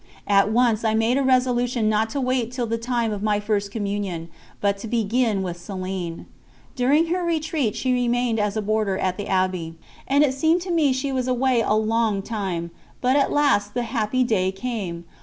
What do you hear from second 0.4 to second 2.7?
once I made a resolution not to wait till